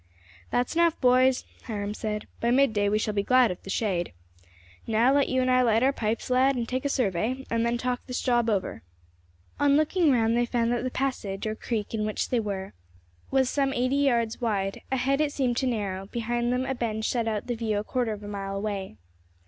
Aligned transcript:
"That's 0.49 0.73
enough, 0.75 0.99
boys," 0.99 1.45
Hiram 1.65 1.93
said; 1.93 2.25
"by 2.39 2.49
midday 2.49 2.89
we 2.89 2.97
shall 2.97 3.13
be 3.13 3.21
glad 3.21 3.51
of 3.51 3.61
the 3.61 3.69
shade. 3.69 4.13
Now, 4.87 5.13
let 5.13 5.29
you 5.29 5.41
and 5.43 5.51
I 5.51 5.61
light 5.61 5.83
our 5.83 5.93
pipes, 5.93 6.31
lad, 6.31 6.55
and 6.55 6.67
take 6.67 6.85
a 6.85 6.89
survey, 6.89 7.45
and 7.51 7.63
then 7.63 7.77
talk 7.77 8.07
this 8.07 8.19
job 8.19 8.49
over." 8.49 8.81
On 9.59 9.77
looking 9.77 10.11
round, 10.11 10.35
they 10.35 10.47
found 10.47 10.71
that 10.71 10.83
the 10.83 10.89
passage, 10.89 11.45
or 11.45 11.53
creek, 11.53 11.93
in 11.93 12.03
which 12.03 12.29
they 12.29 12.39
were 12.39 12.73
was 13.29 13.47
some 13.47 13.73
eighty 13.73 13.97
yards 13.97 14.41
wide; 14.41 14.81
ahead 14.91 15.21
it 15.21 15.31
seemed 15.31 15.57
to 15.57 15.67
narrow; 15.67 16.07
behind 16.07 16.51
them, 16.51 16.65
a 16.65 16.73
bend 16.73 17.05
shut 17.05 17.27
out 17.27 17.45
the 17.45 17.53
view 17.53 17.77
a 17.77 17.83
quarter 17.83 18.11
of 18.11 18.23
a 18.23 18.27
mile 18.27 18.55
away. 18.57 18.97